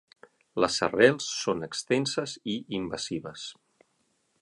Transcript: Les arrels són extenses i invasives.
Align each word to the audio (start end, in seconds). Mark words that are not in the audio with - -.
Les 0.63 0.77
arrels 0.87 1.27
són 1.43 1.61
extenses 1.69 2.35
i 2.57 2.59
invasives. 2.79 3.49